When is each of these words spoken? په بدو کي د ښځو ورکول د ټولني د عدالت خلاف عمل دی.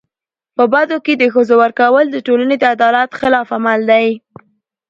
په 0.55 0.63
بدو 0.73 0.97
کي 1.05 1.13
د 1.17 1.23
ښځو 1.33 1.55
ورکول 1.63 2.05
د 2.11 2.17
ټولني 2.27 2.55
د 2.59 2.63
عدالت 2.75 3.09
خلاف 3.19 3.47
عمل 3.57 3.81
دی. 3.91 4.07